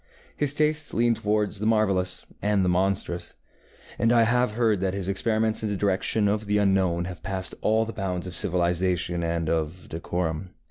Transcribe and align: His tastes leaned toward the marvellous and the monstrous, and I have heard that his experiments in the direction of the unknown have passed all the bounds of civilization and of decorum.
His 0.35 0.55
tastes 0.55 0.95
leaned 0.95 1.17
toward 1.17 1.51
the 1.51 1.67
marvellous 1.67 2.25
and 2.41 2.65
the 2.65 2.69
monstrous, 2.69 3.35
and 3.99 4.11
I 4.11 4.23
have 4.23 4.53
heard 4.53 4.79
that 4.79 4.95
his 4.95 5.07
experiments 5.07 5.61
in 5.61 5.69
the 5.69 5.77
direction 5.77 6.27
of 6.27 6.47
the 6.47 6.57
unknown 6.57 7.05
have 7.05 7.21
passed 7.21 7.53
all 7.61 7.85
the 7.85 7.93
bounds 7.93 8.25
of 8.25 8.33
civilization 8.35 9.21
and 9.21 9.47
of 9.47 9.89
decorum. 9.89 10.55